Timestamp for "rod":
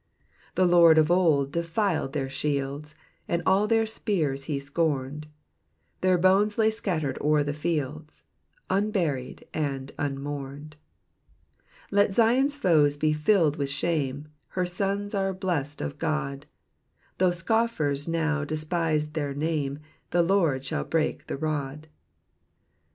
21.37-21.89